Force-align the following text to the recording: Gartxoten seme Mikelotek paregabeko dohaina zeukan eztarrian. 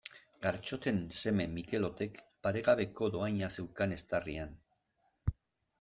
Gartxoten 0.45 1.01
seme 1.23 1.45
Mikelotek 1.57 2.17
paregabeko 2.47 3.11
dohaina 3.17 3.53
zeukan 3.61 3.97
eztarrian. 3.99 4.59